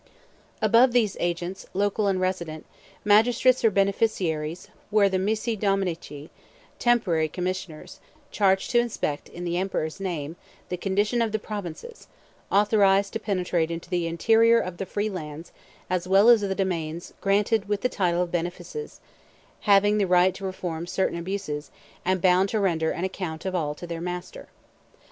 [0.63, 2.65] Above these agents, local and resident,
[3.05, 6.31] magistrates or beneficiaries, were the missi dominici,
[6.79, 7.99] temporary commissioners,
[8.31, 10.37] charged to inspect, in the emperor's name,
[10.69, 12.07] the condition of the provinces;
[12.51, 15.51] authorized to penetrate into the interior of the free lands
[15.87, 19.01] as well as of the domains granted with the title of benefices;
[19.69, 21.69] having the right to reform certain abuses,
[22.03, 24.47] and bound to render an account of all to their master.